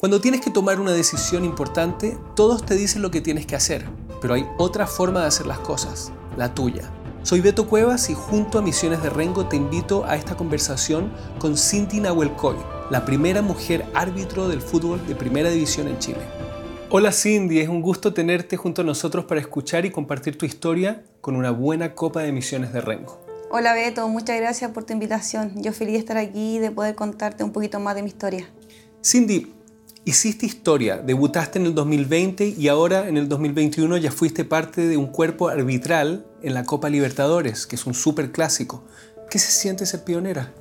Cuando 0.00 0.18
tienes 0.22 0.40
que 0.40 0.50
tomar 0.50 0.80
una 0.80 0.92
decisión 0.92 1.44
importante, 1.44 2.16
todos 2.34 2.64
te 2.64 2.74
dicen 2.74 3.02
lo 3.02 3.10
que 3.10 3.20
tienes 3.20 3.44
que 3.44 3.54
hacer, 3.54 3.86
pero 4.22 4.32
hay 4.32 4.46
otra 4.56 4.86
forma 4.86 5.20
de 5.20 5.26
hacer 5.26 5.44
las 5.44 5.58
cosas, 5.58 6.10
la 6.38 6.54
tuya. 6.54 6.90
Soy 7.22 7.42
Beto 7.42 7.68
Cuevas 7.68 8.08
y 8.08 8.14
junto 8.14 8.58
a 8.58 8.62
Misiones 8.62 9.02
de 9.02 9.10
Rengo 9.10 9.46
te 9.46 9.56
invito 9.56 10.06
a 10.06 10.16
esta 10.16 10.38
conversación 10.38 11.12
con 11.38 11.54
Cindy 11.58 12.00
Nahuelcoy, 12.00 12.56
la 12.88 13.04
primera 13.04 13.42
mujer 13.42 13.84
árbitro 13.92 14.48
del 14.48 14.62
fútbol 14.62 15.06
de 15.06 15.14
primera 15.14 15.50
división 15.50 15.86
en 15.86 15.98
Chile. 15.98 16.22
Hola 16.88 17.12
Cindy, 17.12 17.60
es 17.60 17.68
un 17.68 17.82
gusto 17.82 18.14
tenerte 18.14 18.56
junto 18.56 18.80
a 18.80 18.86
nosotros 18.86 19.26
para 19.26 19.42
escuchar 19.42 19.84
y 19.84 19.90
compartir 19.90 20.38
tu 20.38 20.46
historia 20.46 21.04
con 21.20 21.36
una 21.36 21.50
buena 21.50 21.94
copa 21.94 22.22
de 22.22 22.32
Misiones 22.32 22.72
de 22.72 22.80
Rengo. 22.80 23.20
Hola 23.50 23.74
Beto, 23.74 24.08
muchas 24.08 24.38
gracias 24.38 24.70
por 24.70 24.84
tu 24.84 24.94
invitación. 24.94 25.62
Yo 25.62 25.74
feliz 25.74 25.92
de 25.92 25.98
estar 25.98 26.16
aquí 26.16 26.56
y 26.56 26.58
de 26.58 26.70
poder 26.70 26.94
contarte 26.94 27.44
un 27.44 27.52
poquito 27.52 27.80
más 27.80 27.96
de 27.96 28.02
mi 28.02 28.08
historia. 28.08 28.48
Cindy, 29.04 29.59
hiciste 30.10 30.44
historia, 30.44 30.98
debutaste 30.98 31.58
en 31.58 31.66
el 31.66 31.74
2020 31.74 32.54
y 32.58 32.68
ahora 32.68 33.08
en 33.08 33.16
el 33.16 33.28
2021 33.28 33.96
ya 33.96 34.10
fuiste 34.10 34.44
parte 34.44 34.86
de 34.86 34.96
un 34.96 35.06
cuerpo 35.06 35.48
arbitral 35.48 36.26
en 36.42 36.54
la 36.54 36.64
Copa 36.64 36.88
Libertadores, 36.88 37.66
que 37.66 37.76
es 37.76 37.86
un 37.86 37.94
súper 37.94 38.32
clásico. 38.32 38.82
¿Qué 39.30 39.38
se 39.38 39.52
siente 39.52 39.86
ser 39.86 40.02
pionera? 40.04 40.52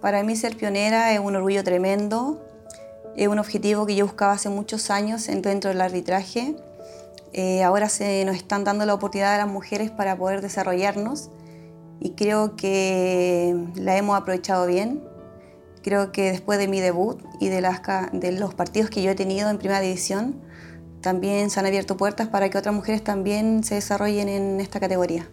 Para 0.00 0.22
mí 0.22 0.36
ser 0.36 0.56
pionera 0.56 1.12
es 1.12 1.20
un 1.20 1.36
orgullo 1.36 1.62
tremendo, 1.62 2.42
es 3.16 3.28
un 3.28 3.38
objetivo 3.38 3.86
que 3.86 3.94
yo 3.94 4.06
buscaba 4.06 4.32
hace 4.32 4.48
muchos 4.48 4.90
años 4.90 5.26
dentro 5.26 5.70
del 5.70 5.80
arbitraje. 5.80 6.56
Eh, 7.32 7.62
ahora 7.62 7.88
se 7.88 8.24
nos 8.24 8.36
están 8.36 8.64
dando 8.64 8.86
la 8.86 8.94
oportunidad 8.94 9.34
a 9.34 9.38
las 9.38 9.48
mujeres 9.48 9.90
para 9.90 10.16
poder 10.16 10.40
desarrollarnos 10.42 11.30
y 12.00 12.10
creo 12.10 12.56
que 12.56 13.56
la 13.76 13.96
hemos 13.96 14.16
aprovechado 14.16 14.66
bien. 14.66 15.00
Creo 15.86 16.10
que 16.10 16.32
después 16.32 16.58
de 16.58 16.66
mi 16.66 16.80
debut 16.80 17.22
y 17.38 17.46
de, 17.46 17.60
las, 17.60 17.80
de 18.12 18.32
los 18.32 18.54
partidos 18.54 18.90
que 18.90 19.04
yo 19.04 19.12
he 19.12 19.14
tenido 19.14 19.48
en 19.48 19.58
primera 19.58 19.80
división, 19.80 20.34
también 21.00 21.48
se 21.48 21.60
han 21.60 21.66
abierto 21.66 21.96
puertas 21.96 22.26
para 22.26 22.50
que 22.50 22.58
otras 22.58 22.74
mujeres 22.74 23.04
también 23.04 23.62
se 23.62 23.76
desarrollen 23.76 24.28
en 24.28 24.58
esta 24.58 24.80
categoría. 24.80 25.30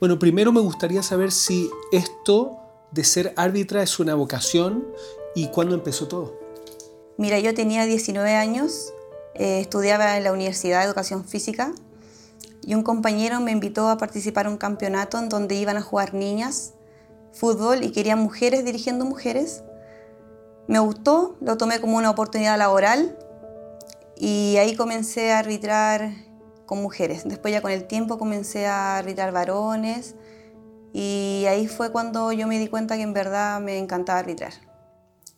Bueno, 0.00 0.18
primero 0.18 0.50
me 0.50 0.62
gustaría 0.62 1.02
saber 1.02 1.30
si 1.30 1.68
esto 1.92 2.56
de 2.90 3.04
ser 3.04 3.34
árbitra 3.36 3.82
es 3.82 3.98
una 3.98 4.14
vocación 4.14 4.88
y 5.34 5.48
cuándo 5.48 5.74
empezó 5.74 6.08
todo. 6.08 6.40
Mira, 7.18 7.38
yo 7.38 7.52
tenía 7.52 7.84
19 7.84 8.34
años, 8.34 8.94
eh, 9.34 9.60
estudiaba 9.60 10.16
en 10.16 10.24
la 10.24 10.32
Universidad 10.32 10.80
de 10.80 10.86
Educación 10.86 11.26
Física 11.26 11.74
y 12.62 12.74
un 12.74 12.82
compañero 12.82 13.40
me 13.40 13.50
invitó 13.50 13.90
a 13.90 13.98
participar 13.98 14.46
en 14.46 14.52
un 14.52 14.58
campeonato 14.58 15.18
en 15.18 15.28
donde 15.28 15.54
iban 15.54 15.76
a 15.76 15.82
jugar 15.82 16.14
niñas 16.14 16.72
fútbol 17.36 17.84
y 17.84 17.92
querían 17.92 18.18
mujeres 18.18 18.64
dirigiendo 18.64 19.04
mujeres. 19.04 19.62
Me 20.66 20.78
gustó, 20.78 21.36
lo 21.40 21.56
tomé 21.56 21.80
como 21.80 21.96
una 21.96 22.10
oportunidad 22.10 22.58
laboral 22.58 23.16
y 24.16 24.56
ahí 24.58 24.74
comencé 24.74 25.32
a 25.32 25.38
arbitrar 25.38 26.10
con 26.64 26.82
mujeres. 26.82 27.22
Después 27.24 27.52
ya 27.52 27.60
con 27.60 27.70
el 27.70 27.86
tiempo 27.86 28.18
comencé 28.18 28.66
a 28.66 28.96
arbitrar 28.96 29.32
varones 29.32 30.16
y 30.92 31.44
ahí 31.48 31.68
fue 31.68 31.92
cuando 31.92 32.32
yo 32.32 32.46
me 32.46 32.58
di 32.58 32.68
cuenta 32.68 32.96
que 32.96 33.02
en 33.02 33.12
verdad 33.12 33.60
me 33.60 33.78
encantaba 33.78 34.18
arbitrar. 34.18 34.54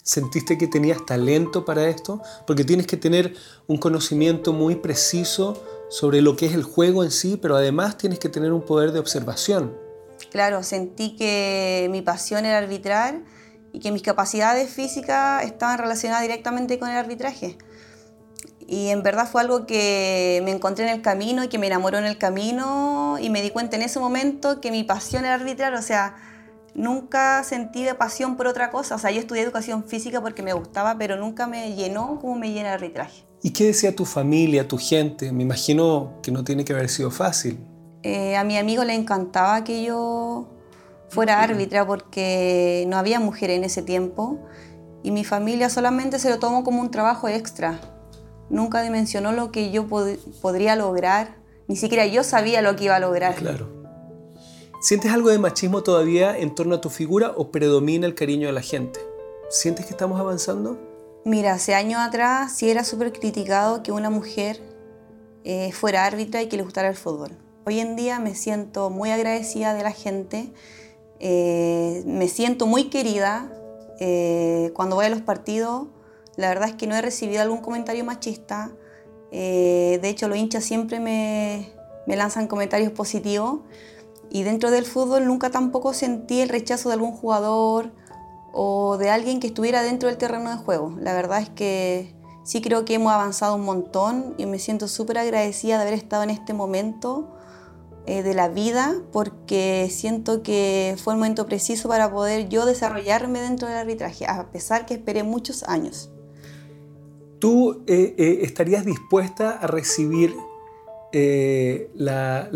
¿Sentiste 0.03 0.57
que 0.57 0.69
tenías 0.69 1.05
talento 1.05 1.67
para 1.67 1.87
esto? 1.89 2.23
Porque 2.47 2.65
tienes 2.65 2.87
que 2.87 2.97
tener 2.97 3.35
un 3.67 3.77
conocimiento 3.77 4.55
muy 4.55 4.77
preciso 4.77 5.63
sobre 5.91 6.23
lo 6.23 6.37
que 6.37 6.47
es 6.47 6.55
el 6.55 6.63
juego 6.63 7.05
en 7.05 7.11
sí, 7.11 7.37
pero 7.37 7.57
además 7.57 7.99
tienes 7.99 8.19
que 8.19 8.31
tener 8.31 8.53
un 8.53 8.63
poder 8.63 8.93
de 8.93 9.01
observación. 9.01 9.88
Claro, 10.31 10.63
sentí 10.63 11.17
que 11.17 11.89
mi 11.91 12.03
pasión 12.03 12.45
era 12.45 12.59
arbitrar 12.59 13.21
y 13.73 13.81
que 13.81 13.93
mis 13.93 14.03
capacidades 14.03 14.71
físicas 14.71 15.45
estaban 15.45 15.79
relacionadas 15.79 16.23
directamente 16.23 16.79
con 16.79 16.91
el 16.91 16.97
arbitraje. 16.97 17.59
Y 18.67 18.89
en 18.89 19.03
verdad 19.03 19.27
fue 19.27 19.41
algo 19.41 19.65
que 19.65 20.43
me 20.45 20.51
encontré 20.51 20.87
en 20.87 20.93
el 20.93 21.01
camino 21.01 21.43
y 21.43 21.49
que 21.49 21.59
me 21.59 21.69
enamoró 21.69 21.97
en 21.97 22.05
el 22.05 22.19
camino 22.19 23.17
y 23.19 23.31
me 23.31 23.41
di 23.41 23.51
cuenta 23.51 23.77
en 23.77 23.83
ese 23.83 23.99
momento 23.99 24.61
que 24.61 24.71
mi 24.71 24.85
pasión 24.85 25.25
era 25.25 25.35
arbitrar, 25.35 25.73
o 25.73 25.81
sea, 25.81 26.17
nunca 26.75 27.43
sentí 27.45 27.83
de 27.83 27.95
pasión 27.95 28.37
por 28.37 28.47
otra 28.47 28.71
cosa. 28.71 28.95
O 28.95 28.99
sea, 28.99 29.11
yo 29.11 29.21
estudié 29.21 29.43
educación 29.43 29.85
física 29.85 30.21
porque 30.21 30.43
me 30.43 30.53
gustaba, 30.53 30.99
pero 30.99 31.17
nunca 31.17 31.47
me 31.47 31.75
llenó 31.75 32.19
como 32.21 32.37
me 32.37 32.53
llena 32.53 32.69
el 32.69 32.75
arbitraje. 32.75 33.25
¿Y 33.43 33.51
qué 33.51 33.65
decía 33.65 33.95
tu 33.95 34.05
familia, 34.05 34.69
tu 34.69 34.79
gente? 34.79 35.33
Me 35.33 35.45
imagino 35.45 36.19
que 36.23 36.31
no 36.31 36.45
tiene 36.45 36.65
que 36.65 36.73
haber 36.73 36.89
sido 36.89 37.11
fácil. 37.11 37.59
Eh, 38.09 38.37
a 38.37 38.43
mi 38.43 38.57
amigo 38.57 38.85
le 38.85 38.95
encantaba 38.95 39.65
que 39.65 39.83
yo 39.83 40.47
fuera 41.11 41.43
árbitra 41.43 41.87
porque 41.87 42.87
no 42.89 42.97
había 42.97 43.21
mujer 43.21 43.51
en 43.51 43.65
ese 43.65 43.83
tiempo 43.83 44.39
y 45.03 45.11
mi 45.11 45.25
familia 45.25 45.69
solamente 45.69 46.19
se 46.19 46.31
lo 46.31 46.39
tomó 46.39 46.65
como 46.65 46.81
un 46.81 46.91
trabajo 46.91 47.29
extra. 47.29 47.79
Nunca 48.49 48.81
dimensionó 48.81 49.33
lo 49.33 49.53
que 49.53 49.71
yo 49.71 49.87
podría 50.41 50.75
lograr, 50.75 51.37
ni 51.67 51.77
siquiera 51.77 52.07
yo 52.07 52.25
sabía 52.25 52.63
lo 52.63 52.77
que 52.77 52.85
iba 52.85 52.97
a 52.97 52.99
lograr. 52.99 53.35
Claro. 53.35 53.69
¿Sientes 54.81 55.13
algo 55.13 55.29
de 55.29 55.39
machismo 55.39 55.83
todavía 55.83 56.35
en 56.35 56.55
torno 56.55 56.77
a 56.77 56.81
tu 56.81 56.89
figura 56.89 57.35
o 57.37 57.51
predomina 57.51 58.07
el 58.07 58.15
cariño 58.15 58.47
de 58.47 58.55
la 58.55 58.63
gente? 58.63 59.01
¿Sientes 59.51 59.85
que 59.85 59.91
estamos 59.91 60.19
avanzando? 60.19 60.79
Mira, 61.27 61.53
hace 61.53 61.75
años 61.75 62.01
atrás 62.01 62.57
sí 62.57 62.71
era 62.71 62.85
súper 62.85 63.13
criticado 63.13 63.83
que 63.83 63.93
una 63.93 64.09
mujer 64.09 64.63
eh, 65.45 65.73
fuera 65.73 66.07
árbitra 66.07 66.41
y 66.41 66.49
que 66.49 66.57
le 66.57 66.63
gustara 66.63 66.89
el 66.89 66.97
fútbol. 66.97 67.37
Hoy 67.69 67.81
en 67.81 67.97
día 67.97 68.19
me 68.19 68.35
siento 68.35 68.89
muy 68.89 69.11
agradecida 69.11 69.75
de 69.75 69.83
la 69.83 69.91
gente, 69.91 70.51
eh, 71.21 72.03
me 72.07 72.27
siento 72.27 72.67
muy 72.67 72.85
querida. 72.85 73.53
Eh, 74.01 74.73
cuando 74.75 74.97
voy 74.97 75.05
a 75.05 75.11
los 75.11 75.21
partidos, 75.21 75.87
la 76.37 76.49
verdad 76.49 76.71
es 76.71 76.77
que 76.77 76.87
no 76.87 76.97
he 76.97 77.03
recibido 77.03 77.43
algún 77.43 77.59
comentario 77.59 78.07
machista. 78.07 78.73
de 79.31 80.01
hecho, 80.03 80.29
los 80.29 80.39
hinchas 80.39 80.65
siempre 80.65 80.99
me, 80.99 81.71
me 82.07 82.17
lanzan 82.17 82.47
comentarios 82.47 82.91
positivos. 82.91 83.61
Y 84.31 84.45
dentro 84.45 84.71
del 84.71 84.87
fútbol 84.87 85.27
nunca 85.27 85.51
tampoco 85.51 85.93
sentí 85.93 86.41
el 86.41 86.49
rechazo 86.49 86.89
de 86.89 86.95
algún 86.95 87.13
jugador 87.13 87.93
o 88.51 88.97
de 88.97 89.11
alguien 89.11 89.41
que 89.41 89.49
estuviera 89.49 89.83
dentro 89.83 90.09
del 90.09 90.17
terreno 90.17 90.49
de 90.49 90.57
juego. 90.57 90.97
La 91.03 91.13
verdad 91.13 91.43
es 91.43 91.51
que 91.51 92.15
sí 92.45 92.63
creo 92.63 92.87
que 92.87 92.95
hemos 92.95 93.13
avanzado 93.13 93.57
un 93.57 93.67
montón 93.67 94.35
y 94.39 94.47
me 94.47 94.59
siento 94.59 94.89
súper 94.89 95.19
agradecida 95.19 95.77
de 95.77 95.83
haber 95.83 95.93
estado 95.93 96.23
en 96.23 96.31
este 96.31 96.55
momento 96.55 97.35
eh, 98.09 98.23
de 98.23 98.33
la 98.33 98.49
vida 98.49 98.95
porque 99.13 99.89
siento 99.91 100.43
que 100.43 100.97
fue 100.97 101.13
el 101.13 101.19
momento 101.19 101.45
preciso 101.45 101.91
para 101.91 102.11
poder 102.11 102.49
yo 102.49 102.65
desarrollarme 102.65 103.39
dentro 103.43 103.69
del 103.69 103.77
arbitraje, 103.77 104.25
a 104.25 104.51
pesar 104.51 104.87
que 104.87 104.95
esperé 104.95 105.25
muchos 105.25 105.63
años. 105.65 106.11
¿Tú 107.39 107.85
eh, 107.87 108.15
eh, 108.17 108.39
estarías 108.41 108.87
dispuesta 108.87 109.51
a 109.51 109.67
recibir 109.67 110.35
la, 111.13 112.49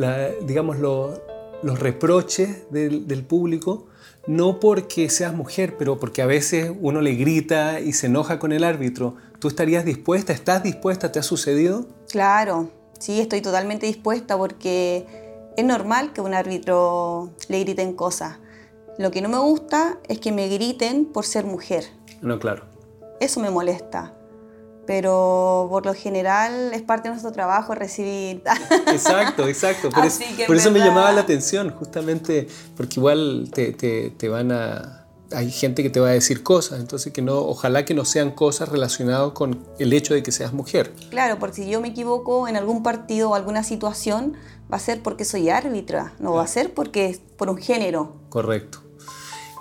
digamos, 0.47 0.79
los 0.79 1.79
reproches 1.79 2.71
del, 2.71 3.07
del 3.07 3.23
público? 3.23 3.89
no 4.27 4.61
porque 4.61 5.11
seas 5.11 5.35
mujer, 5.35 5.77
pero 5.77 5.99
porque 5.99 6.23
a 6.23 6.27
veces 6.27 6.71
uno 6.81 7.01
le 7.01 7.15
grita 7.15 7.81
y 7.81 7.93
se 7.93 8.07
enoja 8.07 8.39
con 8.39 8.53
el 8.53 8.63
árbitro. 8.63 9.17
¿Tú 9.41 9.49
estarías 9.49 9.85
dispuesta? 9.85 10.33
¿Estás 10.33 10.63
dispuesta? 10.63 11.11
¿Te 11.11 11.19
ha 11.19 11.25
sucedido? 11.25 11.87
Claro, 12.09 12.71
sí, 13.01 13.21
estoy 13.21 13.41
totalmente 13.41 13.87
dispuesta 13.87 14.39
porque 14.39 15.22
es 15.57 15.65
normal 15.65 16.13
que 16.13 16.21
un 16.21 16.35
árbitro 16.35 17.31
le 17.49 17.61
griten 17.61 17.95
cosas. 17.95 18.39
Lo 18.99 19.11
que 19.11 19.23
no 19.23 19.29
me 19.29 19.39
gusta 19.39 19.99
es 20.09 20.19
que 20.19 20.33
me 20.33 20.49
griten 20.49 21.07
por 21.07 21.25
ser 21.25 21.45
mujer. 21.45 21.85
No, 22.21 22.39
claro. 22.39 22.65
Eso 23.21 23.41
me 23.41 23.51
molesta 23.51 24.15
pero 24.87 25.69
por 25.71 25.87
lo 25.87 25.95
general 25.95 26.73
es 26.73 26.83
parte 26.83 27.05
de 27.05 27.11
nuestro 27.11 27.33
trabajo 27.33 27.75
recibir. 27.75 28.43
Exacto, 28.89 29.47
exacto. 29.47 29.91
Por, 29.91 30.05
eso, 30.57 30.71
me 30.71 30.81
llamaba 30.81 31.13
la 31.13 31.21
atención, 31.21 31.71
justamente 31.71 32.49
porque 32.77 32.99
igual 32.99 33.51
te, 33.53 33.73
te, 33.73 34.11
te, 34.11 34.29
van 34.29 34.51
a... 34.53 35.02
Hay 35.35 35.51
gente 35.51 35.83
que 35.83 35.91
te 35.91 36.01
va 36.01 36.09
a 36.09 36.13
decir 36.13 36.43
cosas, 36.43 36.81
entonces 36.81 37.13
que 37.13 37.23
no, 37.23 37.39
ojalá 37.39 37.85
que 37.85 37.95
no 37.95 38.05
sean 38.05 38.31
cosas 38.31 38.69
relacionadas 38.69 39.33
con 39.33 39.65
el 39.79 39.93
hecho 39.93 40.15
de 40.15 40.23
que 40.23 40.33
seas 40.33 40.53
mujer. 40.53 40.93
Claro, 41.11 41.39
porque 41.39 41.63
si 41.63 41.71
yo 41.71 41.81
me 41.81 41.89
equivoco 41.89 42.49
en 42.49 42.57
algún 42.57 42.83
partido 42.83 43.31
o 43.31 43.35
alguna 43.35 43.63
situación, 43.63 44.35
va 44.73 44.77
a 44.77 44.81
ser 44.81 45.03
porque 45.03 45.25
soy 45.25 45.49
árbitra, 45.51 46.15
no 46.19 46.35
va 46.35 46.43
a 46.43 46.47
ser 46.47 46.75
porque 46.75 47.07
es 47.07 47.21
por 47.37 47.51
un 47.51 47.59
género. 47.59 48.17
Correcto. 48.29 48.83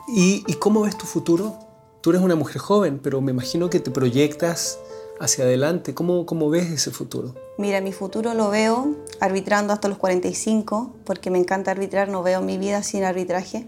¿Y, 0.08 0.44
¿Y 0.48 0.54
cómo 0.56 0.82
ves 0.82 0.98
tu 0.98 1.06
futuro? 1.06 1.58
Tú 2.02 2.10
eres 2.10 2.22
una 2.22 2.36
mujer 2.36 2.58
joven, 2.58 3.00
pero 3.02 3.22
me 3.22 3.32
imagino 3.32 3.70
que 3.70 3.80
te 3.80 3.92
proyectas 3.92 4.80
hacia 5.22 5.44
adelante? 5.44 5.94
¿Cómo, 5.94 6.26
¿Cómo 6.26 6.50
ves 6.50 6.70
ese 6.72 6.92
futuro? 6.92 7.36
Mira, 7.58 7.80
mi 7.80 7.94
futuro 7.94 8.34
lo 8.34 8.50
veo 8.50 8.96
arbitrando 9.20 9.72
hasta 9.72 9.88
los 9.88 10.00
45, 10.00 10.96
porque 11.06 11.30
me 11.30 11.38
encanta 11.38 11.72
arbitrar, 11.72 12.10
no 12.10 12.24
veo 12.24 12.42
mi 12.42 12.58
vida 12.58 12.82
sin 12.82 13.04
arbitraje. 13.04 13.68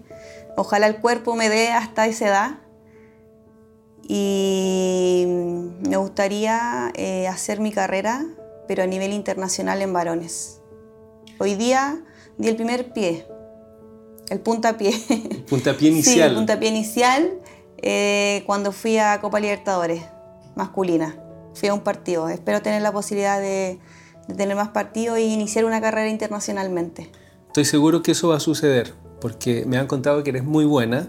Ojalá 0.55 0.88
el 0.88 0.97
cuerpo 0.97 1.35
me 1.35 1.50
dé 1.50 1.69
hasta 1.71 2.07
esa 2.07 2.27
edad. 2.27 2.51
Y 4.07 5.23
me 5.88 5.97
gustaría 5.97 6.91
eh, 6.95 7.27
hacer 7.27 7.59
mi 7.59 7.71
carrera, 7.71 8.25
pero 8.67 8.83
a 8.83 8.85
nivel 8.85 9.13
internacional 9.13 9.81
en 9.81 9.94
varones. 9.94 10.59
Hoy 11.39 11.55
día 11.55 12.03
di 12.38 12.50
el 12.50 12.55
primer 12.55 12.91
pie, 12.94 13.25
el 14.29 14.39
puntapié. 14.41 14.94
El 15.09 15.44
puntapié 15.44 15.89
inicial. 15.89 16.13
Sí, 16.15 16.19
el 16.21 16.35
puntapié 16.35 16.69
inicial 16.69 17.39
eh, 17.77 18.44
cuando 18.45 18.71
fui 18.71 18.97
a 18.97 19.19
Copa 19.21 19.39
Libertadores, 19.39 20.03
masculina 20.56 21.17
fui 21.53 21.69
a 21.69 21.73
un 21.73 21.81
partido. 21.81 22.29
Espero 22.29 22.61
tener 22.61 22.81
la 22.81 22.91
posibilidad 22.91 23.39
de, 23.39 23.79
de 24.27 24.35
tener 24.35 24.56
más 24.56 24.69
partidos 24.69 25.17
e 25.17 25.21
iniciar 25.21 25.65
una 25.65 25.81
carrera 25.81 26.09
internacionalmente. 26.09 27.11
Estoy 27.47 27.65
seguro 27.65 28.01
que 28.01 28.11
eso 28.11 28.29
va 28.29 28.38
a 28.38 28.39
suceder, 28.39 28.94
porque 29.23 29.63
me 29.65 29.77
han 29.77 29.87
contado 29.87 30.21
que 30.21 30.31
eres 30.31 30.43
muy 30.43 30.65
buena 30.65 31.07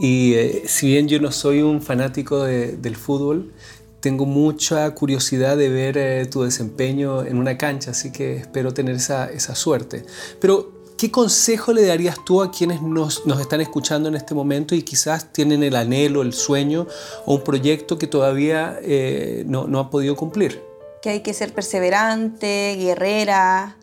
y 0.00 0.32
eh, 0.34 0.62
si 0.66 0.86
bien 0.86 1.06
yo 1.06 1.20
no 1.20 1.30
soy 1.30 1.60
un 1.60 1.82
fanático 1.82 2.42
de- 2.44 2.72
del 2.78 2.96
fútbol, 2.96 3.52
tengo 4.00 4.24
mucha 4.24 4.90
curiosidad 4.94 5.56
de 5.58 5.68
ver 5.68 5.98
eh, 5.98 6.26
tu 6.26 6.42
desempeño 6.44 7.22
en 7.24 7.36
una 7.36 7.58
cancha, 7.58 7.90
así 7.90 8.10
que 8.10 8.36
espero 8.38 8.72
tener 8.72 8.96
esa, 8.96 9.30
esa 9.30 9.54
suerte. 9.54 10.04
Pero, 10.40 10.72
¿qué 10.96 11.10
consejo 11.10 11.72
le 11.74 11.84
darías 11.84 12.16
tú 12.24 12.42
a 12.42 12.50
quienes 12.50 12.80
nos, 12.80 13.26
nos 13.26 13.38
están 13.40 13.60
escuchando 13.60 14.08
en 14.08 14.14
este 14.16 14.34
momento 14.34 14.74
y 14.74 14.82
quizás 14.82 15.30
tienen 15.32 15.62
el 15.62 15.76
anhelo, 15.76 16.22
el 16.22 16.32
sueño 16.32 16.86
o 17.26 17.34
un 17.34 17.42
proyecto 17.44 17.98
que 17.98 18.06
todavía 18.06 18.78
eh, 18.82 19.44
no, 19.46 19.66
no 19.68 19.78
han 19.78 19.90
podido 19.90 20.16
cumplir? 20.16 20.60
Que 21.02 21.10
hay 21.10 21.20
que 21.20 21.34
ser 21.34 21.52
perseverante, 21.52 22.76
guerrera, 22.78 23.76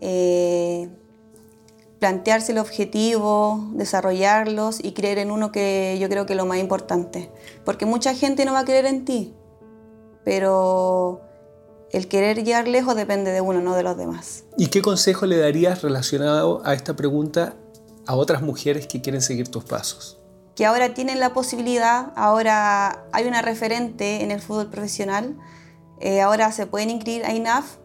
eh, 0.00 0.88
plantearse 2.02 2.50
el 2.50 2.58
objetivo, 2.58 3.64
desarrollarlos 3.74 4.82
y 4.82 4.90
creer 4.90 5.18
en 5.18 5.30
uno 5.30 5.52
que 5.52 5.96
yo 6.00 6.08
creo 6.08 6.26
que 6.26 6.32
es 6.32 6.36
lo 6.36 6.46
más 6.46 6.58
importante. 6.58 7.30
Porque 7.64 7.86
mucha 7.86 8.12
gente 8.12 8.44
no 8.44 8.54
va 8.54 8.58
a 8.58 8.64
creer 8.64 8.86
en 8.86 9.04
ti, 9.04 9.36
pero 10.24 11.20
el 11.92 12.08
querer 12.08 12.42
llegar 12.42 12.66
lejos 12.66 12.96
depende 12.96 13.30
de 13.30 13.40
uno, 13.40 13.60
no 13.60 13.76
de 13.76 13.84
los 13.84 13.96
demás. 13.96 14.42
¿Y 14.58 14.66
qué 14.66 14.82
consejo 14.82 15.26
le 15.26 15.38
darías 15.38 15.82
relacionado 15.82 16.60
a 16.64 16.74
esta 16.74 16.96
pregunta 16.96 17.54
a 18.04 18.16
otras 18.16 18.42
mujeres 18.42 18.88
que 18.88 19.00
quieren 19.00 19.22
seguir 19.22 19.46
tus 19.46 19.62
pasos? 19.62 20.18
que 20.56 20.66
ahora 20.66 20.92
tienen 20.92 21.18
la 21.18 21.32
posibilidad, 21.32 22.12
ahora 22.14 23.06
hay 23.12 23.24
una 23.24 23.40
referente 23.40 24.22
en 24.22 24.30
el 24.30 24.38
fútbol 24.38 24.68
profesional, 24.68 25.34
eh, 25.98 26.20
ahora 26.20 26.52
se 26.52 26.66
pueden 26.66 26.90
inscribir 26.90 27.24
a 27.24 27.32
INAF 27.32 27.76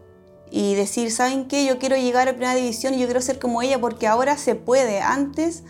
y 0.51 0.75
decir, 0.75 1.11
¿saben 1.11 1.47
qué? 1.47 1.65
Yo 1.65 1.79
quiero 1.79 1.95
llegar 1.95 2.27
a 2.27 2.31
primera 2.31 2.55
división 2.55 2.94
y 2.94 2.99
yo 2.99 3.05
quiero 3.05 3.21
ser 3.21 3.39
como 3.39 3.61
ella 3.61 3.79
porque 3.79 4.07
ahora 4.07 4.38
se 4.38 4.55
puede. 4.55 5.01
Antes 5.01 5.63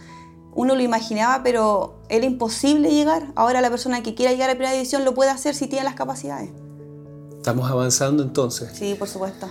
uno 0.54 0.76
lo 0.76 0.82
imaginaba, 0.82 1.44
pero 1.44 2.00
era 2.10 2.26
imposible 2.26 2.90
llegar. 2.90 3.32
Ahora 3.36 3.62
la 3.62 3.70
persona 3.70 4.04
que 4.04 4.16
quiera 4.16 4.32
llegar 4.32 4.50
a 4.50 4.54
primera 4.54 4.74
división 4.74 5.06
lo 5.06 5.14
puede 5.14 5.30
hacer 5.30 5.56
si 5.56 5.68
tiene 5.68 5.86
las 5.86 5.96
capacidades. 5.96 6.50
Estamos 7.36 7.70
avanzando 7.70 8.24
entonces. 8.24 8.72
Sí, 8.74 8.96
por 8.96 9.08
supuesto. 9.08 9.48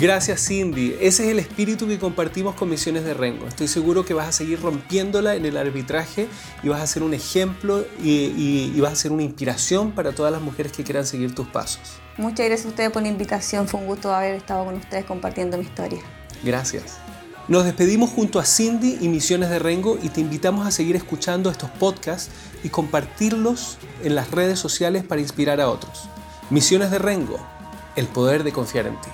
Gracias 0.00 0.44
Cindy, 0.48 0.96
ese 1.00 1.24
es 1.24 1.30
el 1.30 1.38
espíritu 1.38 1.86
que 1.86 2.00
compartimos 2.00 2.56
con 2.56 2.68
Misiones 2.68 3.04
de 3.04 3.14
Rengo. 3.14 3.46
Estoy 3.46 3.68
seguro 3.68 4.04
que 4.04 4.12
vas 4.12 4.26
a 4.28 4.32
seguir 4.32 4.60
rompiéndola 4.60 5.36
en 5.36 5.46
el 5.46 5.56
arbitraje 5.56 6.26
y 6.64 6.68
vas 6.68 6.80
a 6.82 6.86
ser 6.88 7.04
un 7.04 7.14
ejemplo 7.14 7.84
y, 8.02 8.10
y- 8.10 8.72
y 8.74 8.80
vas 8.80 8.92
a 8.94 8.96
ser 8.96 9.12
una 9.12 9.22
inspiración 9.22 9.92
para 9.92 10.10
todas 10.12 10.32
las 10.32 10.42
mujeres 10.42 10.72
que 10.72 10.82
quieran 10.82 11.06
seguir 11.06 11.32
tus 11.32 11.46
pasos. 11.46 11.80
Muchas 12.16 12.46
gracias 12.46 12.66
a 12.66 12.68
ustedes 12.70 12.90
por 12.90 13.02
la 13.02 13.08
invitación. 13.08 13.68
Fue 13.68 13.78
un 13.80 13.86
gusto 13.86 14.12
haber 14.12 14.34
estado 14.34 14.64
con 14.64 14.74
ustedes 14.74 15.04
compartiendo 15.04 15.56
mi 15.58 15.62
historia. 15.64 16.00
Gracias. 16.42 16.96
Nos 17.46 17.64
despedimos 17.64 18.10
junto 18.10 18.40
a 18.40 18.44
Cindy 18.44 18.98
y 19.00 19.08
Misiones 19.08 19.48
de 19.48 19.60
Rengo 19.60 19.96
y 20.02 20.08
te 20.08 20.20
invitamos 20.20 20.66
a 20.66 20.72
seguir 20.72 20.96
escuchando 20.96 21.50
estos 21.50 21.70
podcasts 21.70 22.30
y 22.64 22.68
compartirlos 22.68 23.78
en 24.02 24.16
las 24.16 24.30
redes 24.32 24.58
sociales 24.58 25.04
para 25.04 25.20
inspirar 25.20 25.60
a 25.60 25.68
otros. 25.68 26.08
Misiones 26.50 26.90
de 26.90 26.98
Rengo, 26.98 27.38
el 27.94 28.06
poder 28.06 28.42
de 28.42 28.50
confiar 28.52 28.86
en 28.88 29.00
ti. 29.00 29.08